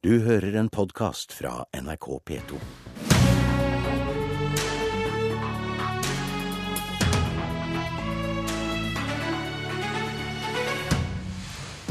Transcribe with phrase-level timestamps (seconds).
[0.00, 2.56] Du hører en podkast fra NRK P2.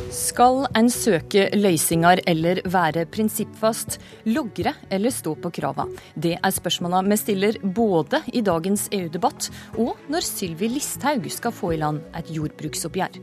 [0.09, 3.99] Skal en søke løysingar eller være prinsippfast,
[4.33, 5.85] logre eller stå på krava?
[6.17, 11.75] Det er spørsmåla vi stiller både i dagens EU-debatt og når Sylvi Listhaug skal få
[11.77, 13.21] i land et jordbruksoppgjør.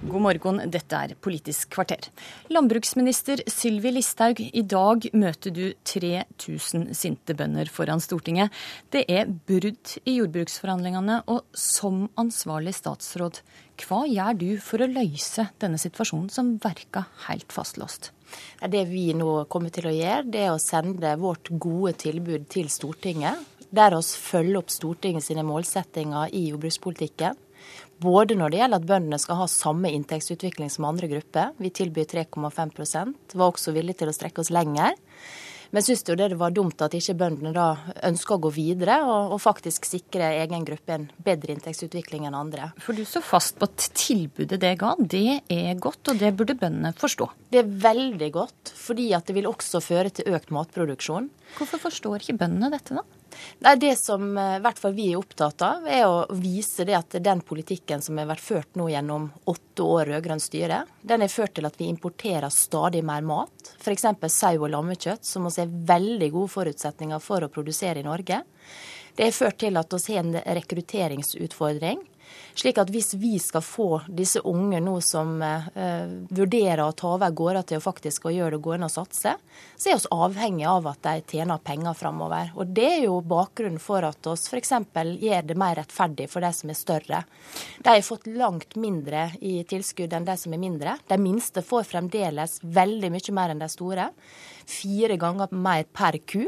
[0.00, 2.06] God morgen, dette er Politisk kvarter.
[2.48, 8.48] Landbruksminister Sylvi Listhaug, i dag møter du 3000 sinte bønder foran Stortinget.
[8.88, 13.42] Det er brudd i jordbruksforhandlingene, og som ansvarlig statsråd,
[13.84, 18.14] hva gjør du for å løse denne situasjonen som verker helt fastlåst?
[18.72, 22.72] Det vi nå kommer til å gjøre, det er å sende vårt gode tilbud til
[22.72, 23.44] Stortinget.
[23.68, 27.36] Der oss følger opp Stortinget sine målsettinger i jordbrukspolitikken.
[28.00, 31.52] Både når det gjelder at bøndene skal ha samme inntektsutvikling som andre grupper.
[31.60, 34.96] Vi tilbyr 3,5% Var også villige til å strekke oss lenger.
[35.70, 37.66] Men syns jo det var dumt at ikke bøndene da
[38.08, 42.72] ønsker å gå videre og, og, faktisk sikre egen gruppe en bedre inntektsutvikling enn andre.
[42.82, 46.58] For du så fast på at tilbudet det ga, det er godt, og det burde
[46.58, 47.30] bøndene forstå?
[47.54, 51.30] Det er veldig godt, fordi at det vil også føre til økt matproduksjon.
[51.60, 53.19] Hvorfor forstår ikke bøndene dette, da?
[53.64, 56.96] Nei, Det som eh, i hvert fall vi er opptatt av, er å vise det
[56.98, 61.32] at den politikken som har vært ført nå gjennom åtte år rød-grønt styre, den har
[61.32, 63.74] ført til at vi importerer stadig mer mat.
[63.80, 64.06] F.eks.
[64.28, 68.42] sau og lammekjøtt, som vi har veldig gode forutsetninger for å produsere i Norge.
[69.16, 72.00] Det har ført til at vi har en rekrutteringsutfordring.
[72.54, 77.32] Slik at hvis vi skal få disse unge nå som eh, vurderer å ta over
[77.36, 79.36] gårder til å faktisk gjøre det gående og satse,
[79.76, 82.52] så er vi avhengig av at de tjener penger framover.
[82.58, 84.74] Og det er jo bakgrunnen for at vi f.eks.
[85.22, 87.22] gjør det mer rettferdig for de som er større.
[87.80, 90.98] De har fått langt mindre i tilskudd enn de som er mindre.
[91.08, 94.10] De minste får fremdeles veldig mye mer enn de store.
[94.70, 96.44] Fire ganger mer per ku.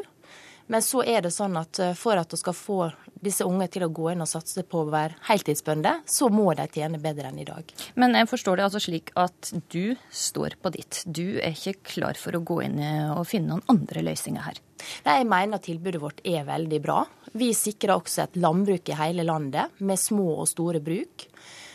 [0.70, 2.78] Men så er det sånn at eh, for at du skal få
[3.22, 6.66] disse unge til å gå inn og satse på å være heltidsbønder, så må de
[6.74, 7.70] tjene bedre enn i dag.
[7.94, 11.02] Men jeg forstår det altså slik at du står på ditt.
[11.06, 12.80] Du er ikke klar for å gå inn
[13.14, 14.58] og finne noen andre løsninger her?
[15.06, 17.02] Nei, Jeg mener tilbudet vårt er veldig bra.
[17.38, 21.28] Vi sikrer også et landbruk i hele landet, med små og store bruk.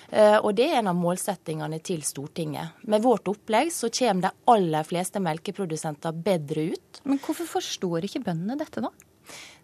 [0.09, 2.79] Eh, og det er en av målsettingene til Stortinget.
[2.88, 7.03] Med vårt opplegg så kommer de aller fleste melkeprodusenter bedre ut.
[7.03, 8.94] Men hvorfor forstår ikke bøndene dette, da?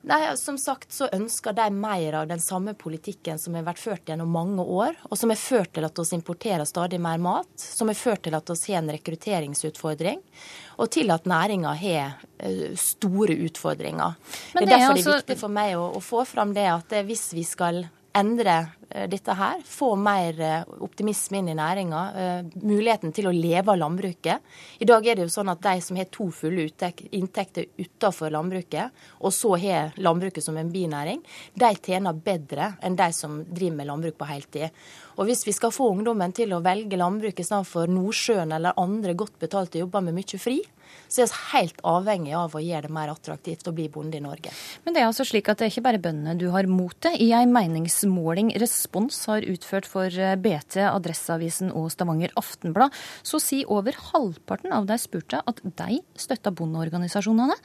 [0.04, 4.10] Nei, Som sagt så ønsker de mer av den samme politikken som har vært ført
[4.12, 7.88] gjennom mange år, og som har ført til at vi importerer stadig mer mat, som
[7.88, 10.20] har ført til at vi har en rekrutteringsutfordring,
[10.76, 14.20] og til at næringa har eh, store utfordringer.
[14.52, 15.00] Men det er derfor altså...
[15.00, 17.86] det er altså- viktig for meg å, å få fram det at hvis vi skal
[18.14, 18.56] endre
[18.90, 23.74] eh, dette her, få mer eh, optimisme inn i næringa, eh, muligheten til å leve
[23.74, 24.54] av landbruket.
[24.80, 26.68] I dag er det jo sånn at de som har to fulle
[27.12, 33.10] inntekter utenfor landbruket, og så har landbruket som en binæring, de tjener bedre enn de
[33.16, 34.86] som driver med landbruk på heltid.
[35.18, 38.80] Og hvis vi skal få ungdommen til å velge landbruk i stedet for Nordsjøen eller
[38.82, 40.62] andre godt betalte jobber med mye fri,
[41.10, 44.24] så er vi helt avhengig av å gjøre det mer attraktivt å bli bonde i
[44.24, 44.54] Norge.
[44.84, 47.14] Men det er altså slik at det er ikke bare bøndene du har mot det.
[47.22, 52.94] I en meningsmåling Respons har utført for eh, BT, Adresseavisen og Stavanger Aftenblad,
[53.26, 57.58] så sier over halvparten av de spurte at de støtta bondeorganisasjonene,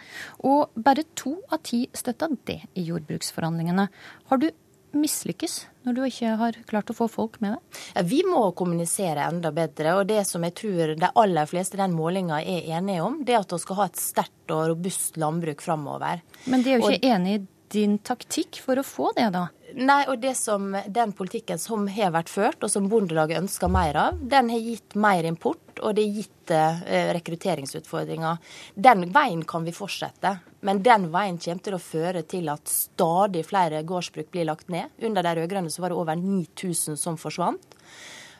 [0.49, 3.89] og bare to av ti støtta det i jordbruksforhandlingene.
[4.29, 4.51] Har du
[4.97, 7.83] mislykkes når du ikke har klart å få folk med deg?
[7.97, 9.95] Ja, vi må kommunisere enda bedre.
[9.99, 13.37] og Det som jeg tror de aller fleste i den målinga er enige om, det
[13.37, 16.25] er at vi skal ha et sterkt og robust landbruk framover.
[16.47, 17.15] Men de er jo ikke og...
[17.15, 19.49] enig i din taktikk for å få det, da?
[19.77, 23.99] Nei, og det som, Den politikken som har vært ført, og som Bondelaget ønsker mer
[24.01, 28.39] av, den har gitt mer import, og det har gitt eh, rekrutteringsutfordringer.
[28.75, 33.45] Den veien kan vi fortsette, men den veien kommer til å føre til at stadig
[33.47, 34.95] flere gårdsbruk blir lagt ned.
[35.05, 37.77] Under de rød-grønne var det over 9000 som forsvant.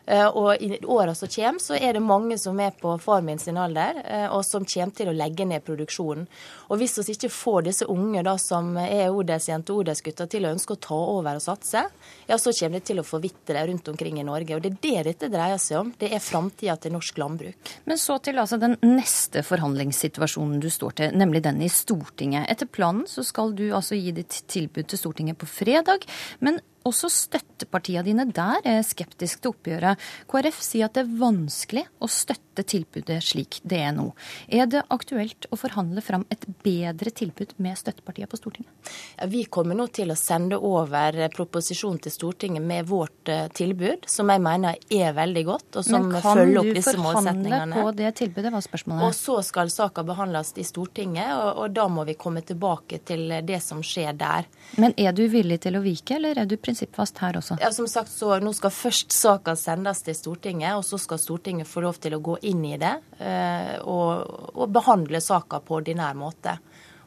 [0.09, 3.39] Eh, og i åra som kommer, så er det mange som er på far min
[3.39, 6.25] sin alder, eh, og som kommer til å legge ned produksjonen.
[6.69, 10.53] Og hvis vi ikke får disse unge da, som er odelsjenter og odelsgutter til å
[10.55, 11.85] ønske å ta over og satse,
[12.29, 14.57] ja, så kommer det til å forvitre rundt omkring i Norge.
[14.57, 15.93] Og det er det dette dreier seg om.
[15.99, 17.75] Det er framtida til norsk landbruk.
[17.89, 22.49] Men så til altså den neste forhandlingssituasjonen du står til, nemlig den i Stortinget.
[22.49, 26.09] Etter planen så skal du altså gi ditt tilbud til Stortinget på fredag.
[26.41, 29.99] men Også støttepartiene dine der er skeptiske til oppgjøret.
[30.31, 34.07] KrF sier at det er vanskelig å støtte tilbudet slik det er nå.
[34.49, 38.73] Er det aktuelt å forhandle fram et bedre tilbud med støttepartiene på Stortinget?
[39.19, 44.09] Ja, vi kommer nå til å sende over proposisjon til Stortinget med vårt uh, tilbud,
[44.11, 47.43] som jeg mener er veldig godt, og som følger opp disse målsetningene.
[47.43, 49.05] Men kan du forhandle på det tilbudet, var spørsmålet.
[49.09, 53.29] Og så skal saka behandles i Stortinget, og, og da må vi komme tilbake til
[53.45, 54.49] det som skjer der.
[54.81, 57.59] Men er du villig til å vike, eller er du prinsipiell prinsippfast her også?
[57.63, 61.69] Ja, som sagt, så Nå skal først saka sendes til Stortinget, og så skal Stortinget
[61.69, 66.17] få lov til å gå inn i det eh, og, og behandle saka på ordinær
[66.19, 66.59] måte.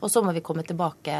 [0.01, 1.15] Og så må vi komme tilbake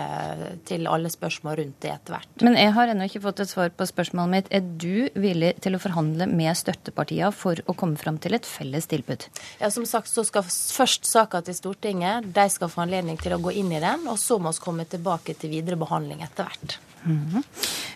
[0.66, 2.32] til alle spørsmål rundt det etter hvert.
[2.42, 4.50] Men jeg har ennå ikke fått et svar på spørsmålet mitt.
[4.50, 8.90] Er du villig til å forhandle med støttepartiene for å komme fram til et felles
[8.90, 9.28] tilbud?
[9.62, 12.32] Ja, Som sagt så skal først saka til Stortinget.
[12.34, 14.10] De skal få anledning til å gå inn i den.
[14.10, 16.80] Og så må vi komme tilbake til videre behandling etter hvert.
[17.06, 17.44] Mm -hmm.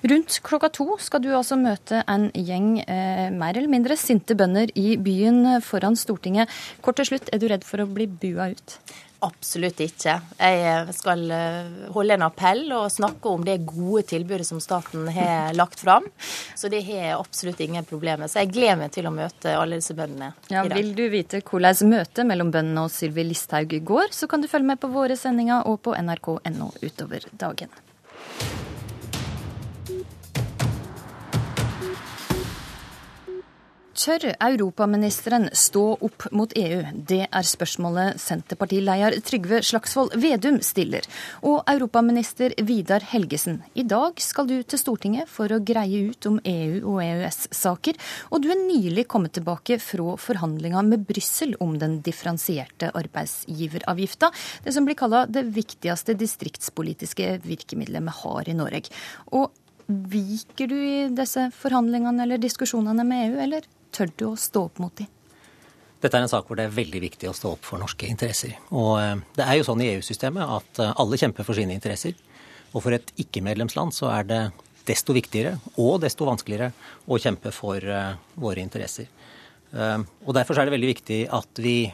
[0.06, 4.70] Rundt klokka to skal du altså møte en gjeng eh, mer eller mindre sinte bønder
[4.78, 6.52] i byen foran Stortinget.
[6.86, 8.76] Kort til slutt, er du redd for å bli bua ut?
[9.26, 10.20] Absolutt ikke.
[10.38, 15.56] Jeg skal eh, holde en appell og snakke om det gode tilbudet som staten har
[15.62, 16.06] lagt fram.
[16.54, 19.80] Så det har jeg absolutt ingen problemer Så jeg gleder meg til å møte alle
[19.82, 20.76] disse bøndene ja, i dag.
[20.78, 24.70] Vil du vite hvordan møtet mellom bøndene og Sylvi Listhaug går, så kan du følge
[24.76, 27.74] med på våre sendinger og på nrk.no utover dagen.
[34.06, 36.84] Tør europaministeren stå opp mot EU?
[36.94, 41.08] Det er spørsmålet Senterpartileder Trygve Slagsvold Vedum stiller.
[41.42, 46.38] Og europaminister Vidar Helgesen, i dag skal du til Stortinget for å greie ut om
[46.38, 47.98] EU og EØS-saker.
[48.30, 54.30] Og du er nylig kommet tilbake fra forhandlinga med Brussel om den differensierte arbeidsgiveravgifta.
[54.68, 58.86] Det som blir kalla det viktigste distriktspolitiske virkemidlet vi har i Norge.
[59.34, 59.50] Og
[59.86, 64.82] Viker du i disse forhandlingene eller diskusjonene med EU, eller Tør du å stå opp
[64.84, 65.08] mot dem?
[66.04, 68.58] Dette er en sak hvor det er veldig viktig å stå opp for norske interesser.
[68.76, 72.18] Og eh, det er jo sånn i EU-systemet at eh, alle kjemper for sine interesser.
[72.76, 74.42] Og for et ikke-medlemsland så er det
[74.86, 76.74] desto viktigere og desto vanskeligere
[77.10, 79.10] å kjempe for eh, våre interesser.
[79.76, 81.90] Og derfor er det veldig viktig at vi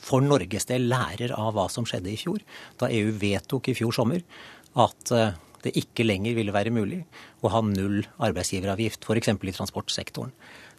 [0.00, 2.38] for Norges del lærer av hva som skjedde i fjor,
[2.80, 4.22] da EU vedtok i fjor sommer
[4.80, 5.12] at
[5.66, 7.02] det ikke lenger ville være mulig
[7.44, 9.34] å ha null arbeidsgiveravgift, f.eks.
[9.34, 10.32] i transportsektoren.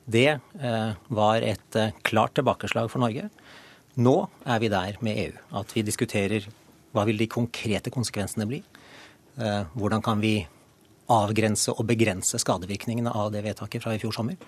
[0.07, 3.27] Det eh, var et eh, klart tilbakeslag for Norge.
[3.99, 4.15] Nå
[4.47, 6.47] er vi der med EU at vi diskuterer
[6.95, 8.61] hva vil de konkrete konsekvensene bli.
[9.35, 10.39] Eh, hvordan kan vi
[11.11, 14.39] avgrense og begrense skadevirkningene av det vedtaket fra i fjor sommer.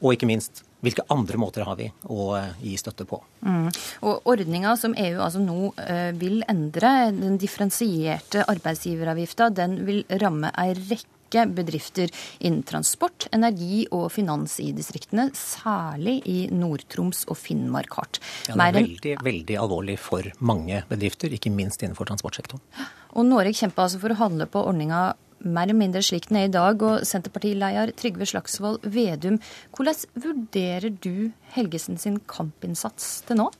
[0.00, 2.30] Og ikke minst, hvilke andre måter har vi å
[2.60, 3.18] gi støtte på.
[3.44, 3.66] Mm.
[4.08, 5.74] Og Ordninga som EU altså nå
[6.16, 13.86] vil endre, den differensierte arbeidsgiveravgifta, den vil ramme ei rekke rekke bedrifter innen transport, energi
[13.90, 18.20] og finans i distriktene, særlig i Nord-Troms og Finnmark hardt.
[18.48, 22.62] Ja, det er veldig, veldig alvorlig for mange bedrifter, ikke minst innenfor transportsektoren.
[23.16, 25.14] Og Noreg kjemper altså for å handle på ordninga
[25.46, 26.80] mer eller mindre slik den er i dag.
[26.82, 29.38] Og Senterpartileder Trygve Slagsvold Vedum,
[29.76, 33.50] hvordan vurderer du Helgesen sin kampinnsats til nå?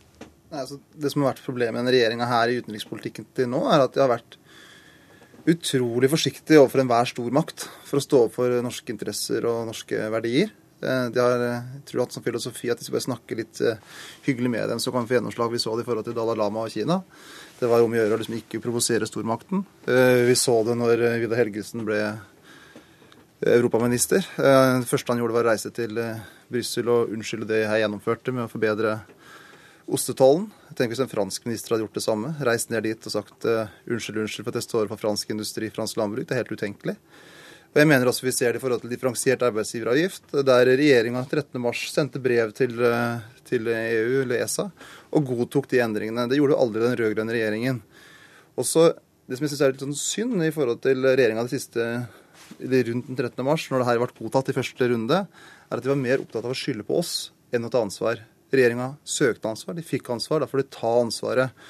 [0.46, 3.82] Nei, altså, det som har vært problemet med regjeringa her i utenrikspolitikken til nå, er
[3.82, 4.36] at de har vært
[5.46, 10.08] utrolig forsiktig overfor enhver stor makt for å stå opp for norske interesser og norske
[10.12, 10.52] verdier.
[10.84, 13.60] Eh, de har jeg eh, tror hatt som filosofi at hvis vi bare snakker litt
[13.64, 13.80] eh,
[14.26, 15.52] hyggelig med dem, så kan vi få gjennomslag.
[15.54, 17.00] Vi så det i forhold til Dalai Lama og Kina.
[17.56, 19.62] Det var om å gjøre å liksom ikke provosere stormakten.
[19.86, 22.00] Vi så det når Vidar Helgesen ble
[23.48, 24.26] europaminister.
[24.36, 25.96] Det første han gjorde, var å reise til
[26.52, 28.98] Brussel og unnskylde det jeg gjennomførte med å forbedre
[29.86, 30.48] ostetollen.
[30.76, 32.32] Tenk hvis en fransk minister hadde gjort det samme.
[32.44, 35.70] Reist ned dit og sagt uh, unnskyld, unnskyld for at jeg står for fransk industri,
[35.72, 36.26] fransk landbruk.
[36.26, 36.96] Det er helt utenkelig.
[37.72, 41.72] Og jeg mener også vi ser det i forhold til differensiert arbeidsgiveravgift, der regjeringa 13.3
[41.92, 44.68] sendte brev til, uh, til, EU, eller ESA,
[45.12, 46.28] og godtok de endringene.
[46.30, 47.82] Det gjorde jo aldri den rød-grønne regjeringen.
[48.56, 48.90] Også
[49.26, 51.90] det som jeg syns er litt sånn synd i forhold til regjeringa det siste
[52.56, 53.42] rundt den 13.
[53.44, 56.46] mars, når det her ble godtatt i første runde, er at de var mer opptatt
[56.46, 58.22] av å skylde på oss enn å ta ansvar.
[58.54, 60.42] Regjeringa søkte ansvar, de fikk ansvar.
[60.42, 61.66] Da får de ta ansvaret.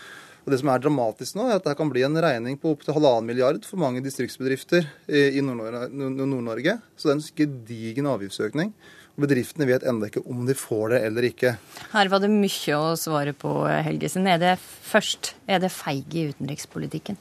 [0.47, 2.95] Og Det som er dramatisk nå, er at det kan bli en regning på opptil
[2.95, 6.77] halvannen milliard for mange distriktsbedrifter i Nord-Norge.
[6.95, 8.71] Så det er en gedigen avgiftsøkning.
[9.17, 11.57] Og Bedriftene vet ennå ikke om de får det eller ikke.
[11.97, 13.57] Her var det mye å svare på,
[13.89, 14.29] Helgesen.
[14.29, 17.19] Er det først er det feige i utenrikspolitikken?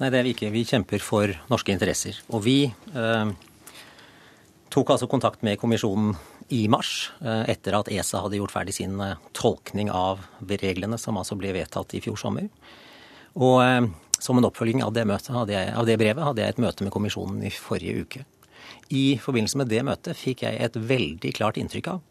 [0.00, 0.50] Nei, det er vi ikke.
[0.52, 2.18] Vi kjemper for norske interesser.
[2.32, 3.30] Og vi eh,
[4.72, 6.16] tok altså kontakt med kommisjonen
[6.48, 11.18] i mars, eh, etter at ESA hadde gjort ferdig sin eh, tolkning av reglene som
[11.18, 12.48] altså ble vedtatt i fjor sommer.
[13.34, 13.88] Og eh,
[14.18, 17.42] som en oppfølging av det, møtet, av det brevet hadde jeg et møte med kommisjonen
[17.44, 18.24] i forrige uke.
[18.94, 22.04] I forbindelse med det møtet fikk jeg et veldig klart inntrykk av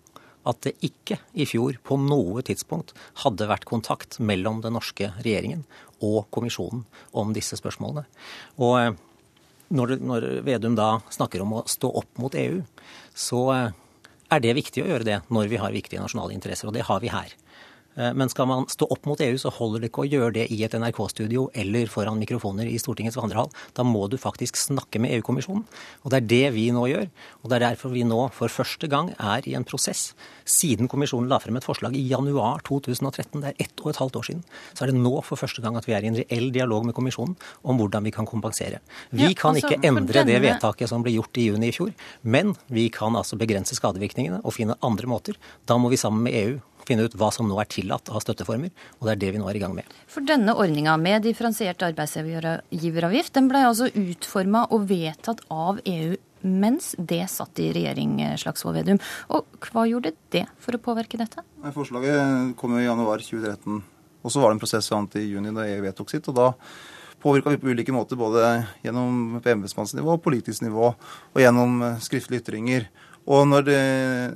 [0.46, 5.63] at det ikke i fjor på noe tidspunkt hadde vært kontakt mellom den norske regjeringen
[6.06, 6.84] og kommisjonen
[7.18, 8.06] om disse spørsmålene.
[8.62, 9.00] Og
[9.74, 12.62] når, når Vedum da snakker om å stå opp mot EU,
[13.18, 13.42] så
[14.34, 17.01] er det viktig å gjøre det når vi har viktige nasjonale interesser, og det har
[17.03, 17.34] vi her.
[17.96, 20.46] Eh, men skal man stå opp mot EU, så holder det ikke å gjøre det
[20.54, 23.52] i et NRK-studio eller foran mikrofoner i Stortingets vandrehall.
[23.78, 25.66] Da må du faktisk snakke med EU-kommisjonen.
[26.04, 27.10] Og det er det vi nå gjør.
[27.44, 30.10] Og det er derfor vi nå for første gang er i en prosess.
[30.46, 34.20] Siden kommisjonen la frem et forslag i januar 2013, det er ett og et halvt
[34.20, 34.44] år siden,
[34.75, 36.96] så er det nå for første gang at vi er i en reell dialog med
[36.98, 37.34] kommisjonen
[37.66, 38.82] om hvordan vi kan kompensere.
[39.10, 40.36] Vi ja, kan altså, ikke endre denne...
[40.36, 44.44] det vedtaket som ble gjort i juni i fjor, men vi kan altså begrense skadevirkningene
[44.44, 45.40] og finne andre måter.
[45.66, 46.56] Da må vi sammen med EU
[46.88, 49.50] finne ut hva som nå er tillatt av støtteformer, og det er det vi nå
[49.50, 49.89] er i gang med.
[50.12, 56.15] For denne ordninga med differensiert arbeidsgiveravgift, den ble altså utforma og vedtatt av EU
[56.46, 59.00] mens det satt i regjering, Slagsvold Vedum.
[59.34, 61.42] Og hva gjorde det for å påvirke dette?
[61.74, 63.80] Forslaget kom jo i januar 2013.
[64.25, 66.30] Og så var det en prosess fram til juni da EU vedtok sitt.
[66.30, 66.51] og da
[67.25, 72.86] påvirka vi på ulike måter, både gjennom på embetsmannsnivå, politisk nivå og gjennom skriftlige ytringer.
[73.25, 73.84] Og når, det,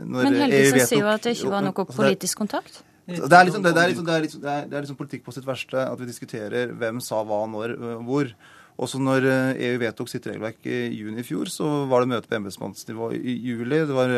[0.01, 2.81] når Men Helgesen sier jo at det ikke var noe politisk kontakt?
[3.10, 5.46] Det er, liksom, det, er liksom, det, er liksom, det, er, liksom, politikk på sitt
[5.48, 8.34] verste at vi diskuterer hvem sa hva når, hvor.
[8.79, 9.25] Også når
[9.60, 13.34] EU vedtok sitt regelverk i juni i fjor, så var det møte på embetsmannsnivå i
[13.43, 13.81] juli.
[13.84, 14.13] Det var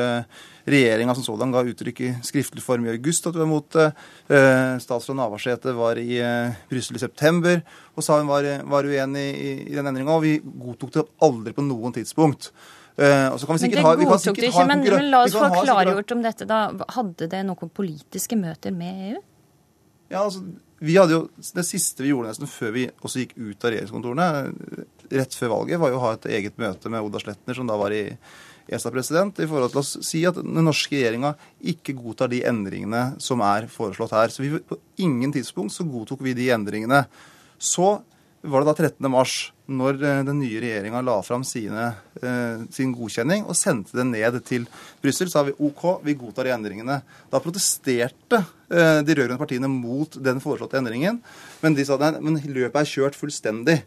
[0.70, 3.88] regjeringa som sådan ga uttrykk i skriftlig form i august at hun var imot det.
[4.86, 6.20] Statsråd Navarsete var i
[6.70, 7.64] Brussel i september
[7.96, 10.20] og sa hun var, var uenig i, i den endringa.
[10.20, 12.52] Og vi godtok det aldri på noen tidspunkt.
[13.00, 15.48] Uh, så kan vi sikkert ha, vi kan du ikke, men, men, la oss få
[15.62, 16.48] klargjort om dette.
[16.50, 16.64] da.
[16.98, 19.22] Hadde det noen politiske møter med EU?
[20.12, 20.44] Ja, altså,
[20.84, 24.30] vi hadde jo, Det siste vi gjorde nesten før vi også gikk ut av regjeringskontorene,
[25.12, 27.78] rett før valget, var jo å ha et eget møte med Oda Sletner, som da
[27.80, 28.04] var i
[28.72, 31.34] ESA-president, i forhold til å si at den norske regjeringa
[31.74, 34.34] ikke godtar de endringene som er foreslått her.
[34.34, 37.04] Så vi, på ingen tidspunkt så godtok vi de endringene.
[37.62, 37.94] Så
[38.42, 39.08] var det da 13.
[39.12, 39.36] mars,
[39.70, 44.40] når eh, den nye regjeringa la fram sine, eh, sin godkjenning og sendte den ned
[44.48, 44.66] til
[45.04, 47.00] Brussel, sa vi OK, vi godtar de endringene.
[47.32, 51.22] Da protesterte eh, de rød-grønne partiene mot den foreslåtte endringen,
[51.62, 53.82] men de sa at løpet er kjørt fullstendig.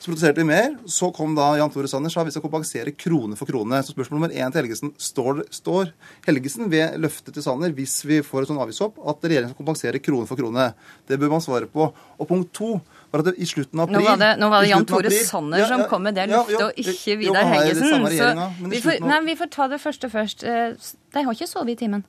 [0.00, 0.78] Så protesterte vi mer.
[0.88, 3.82] Så kom da Jan Tore Sanner sa vi skal kompensere krone for krone.
[3.84, 5.90] Så spørsmål nummer én til Helgesen står, står
[6.24, 10.00] Helgesen ved løftet til Sanner hvis vi får et sånn avgiftshopp, at regjeringen skal kompensere
[10.00, 10.70] krone for krone.
[11.04, 11.90] Det bør man svare på.
[11.92, 12.78] Og punkt to
[13.12, 15.58] var at i slutten av april Nå var det, nå var det Jan Tore Sanner
[15.58, 18.06] ja, ja, som kom med det løftet, og ikke Vidar Helgesen.
[18.06, 18.30] Så
[18.70, 20.44] vi får, nei, vi får ta det første først.
[20.46, 22.06] Eh, de har ikke sovet i timen.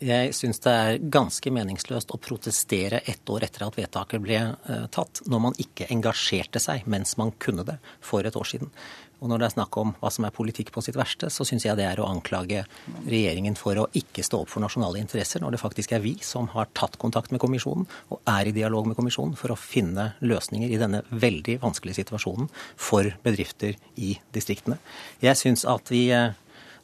[0.00, 4.86] Jeg syns det er ganske meningsløst å protestere ett år etter at vedtaket ble uh,
[4.88, 8.72] tatt, når man ikke engasjerte seg mens man kunne det for et år siden.
[9.20, 11.66] Og når det er snakk om hva som er politikk på sitt verste, så syns
[11.66, 12.62] jeg det er å anklage
[13.04, 16.48] regjeringen for å ikke stå opp for nasjonale interesser, når det faktisk er vi som
[16.54, 20.72] har tatt kontakt med kommisjonen og er i dialog med kommisjonen for å finne løsninger
[20.72, 22.48] i denne veldig vanskelige situasjonen
[22.80, 24.80] for bedrifter i distriktene.
[25.20, 26.32] Jeg syns at vi uh,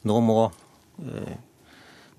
[0.05, 1.35] nå må uh,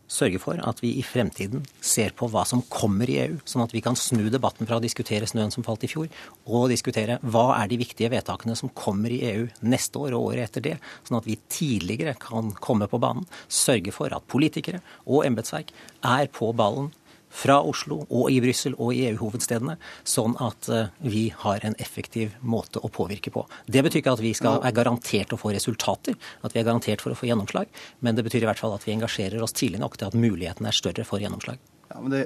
[0.08, 3.74] sørge for at vi i fremtiden ser på hva som kommer i EU, sånn at
[3.76, 6.08] vi kan snu debatten fra å diskutere snøen som falt i fjor,
[6.48, 10.48] og diskutere hva er de viktige vedtakene som kommer i EU neste år og året
[10.48, 15.26] etter det, sånn at vi tidligere kan komme på banen, sørge for at politikere og
[15.28, 15.74] embetsverk
[16.06, 16.90] er på ballen
[17.30, 19.76] fra Oslo og i Brussel og i EU-hovedstedene,
[20.08, 23.44] sånn at eh, vi har en effektiv måte å påvirke på.
[23.66, 27.04] Det betyr ikke at vi skal, er garantert å få resultater, at vi er garantert
[27.04, 27.70] for å få gjennomslag,
[28.00, 30.72] men det betyr i hvert fall at vi engasjerer oss tidlig nok til at mulighetene
[30.72, 31.60] er større for gjennomslag.
[31.92, 32.24] Ja, men det,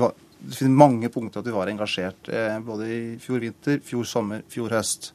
[0.00, 4.08] var, det finnes mange punkter at vi var engasjert, eh, både i fjor vinter, fjor
[4.08, 5.12] sommer, fjor høst.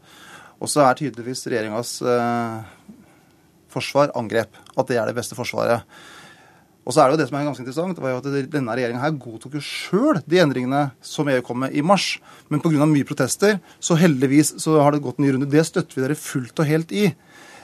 [0.63, 2.73] Og så er tydeligvis regjeringas eh,
[3.73, 4.55] forsvar angrep.
[4.77, 5.83] At det er det beste forsvaret.
[6.83, 9.03] Og så er det jo det som er ganske interessant, var jo at denne regjeringa
[9.05, 12.17] her godtok jo sjøl de endringene som EU kom med i mars.
[12.51, 12.87] Men pga.
[12.89, 15.49] mye protester, så heldigvis så har det gått en ny runde.
[15.51, 17.05] Det støtter vi dere fullt og helt i.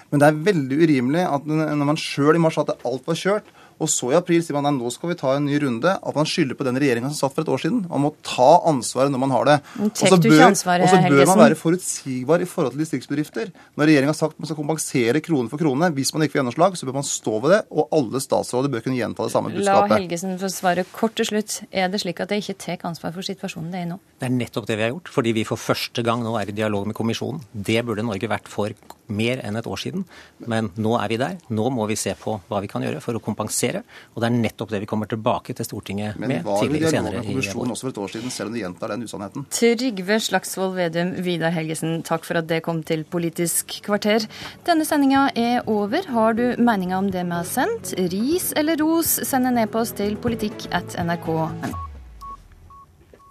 [0.10, 3.20] Men det er veldig urimelig at når man sjøl i mars sa at alt var
[3.20, 5.92] kjørt, og så i april sier man at nå skal vi ta en ny runde.
[5.96, 7.86] At man skylder på den regjeringa som satt for et år siden.
[7.88, 9.58] Man må ta ansvaret når man har det.
[9.80, 13.54] Og så bør, bør, man være forutsigbar i forhold til distriktsbedrifter.
[13.80, 16.78] Når regjeringa har sagt man skal kompensere krone for krone, hvis man ikke får gjennomslag,
[16.80, 17.62] så bør man stå ved det.
[17.72, 19.96] Og alle statsråder bør kunne gjenta det samme budskapet.
[19.96, 21.62] La Helgesen få svare kort til slutt.
[21.72, 24.00] Er det slik at det ikke tar ansvar for situasjonen det er i nå?
[24.20, 25.12] Det er nettopp det vi har gjort.
[25.16, 27.46] Fordi vi for første gang nå er i dialog med kommisjonen.
[27.54, 28.76] Det burde Norge vært for
[29.10, 30.06] mer enn et år siden.
[30.50, 31.38] Men nå er vi der.
[31.54, 33.84] Nå må vi se på hva vi kan gjøre for å kompensere.
[34.14, 36.92] Og det er nettopp det vi kommer tilbake til Stortinget Men med var det tidligere
[36.94, 37.76] dialog senere med i kommisjonen år.
[37.76, 39.48] også for et år siden, selv om du gjentar den usannheten?
[39.60, 44.26] Trygve Slagsvold Vedum, Vidar Helgesen, takk for at det kom til Politisk kvarter.
[44.68, 46.06] Denne sendinga er over.
[46.14, 47.94] Har du meninger om det vi har sendt?
[48.14, 49.20] Ris eller ros?
[49.28, 51.74] Send en e-post til politikk at nrk.no.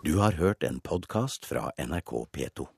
[0.04, 2.68] Du har hørt en podkast fra NRK P2.